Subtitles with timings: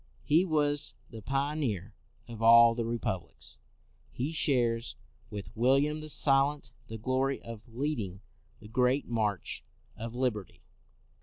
[0.23, 1.93] He was the pioneer
[2.27, 3.59] of all the re publics.
[4.11, 4.95] He shares
[5.29, 8.21] with William the Silent the glory of leading
[8.59, 9.63] the great march
[9.95, 10.63] of liberty.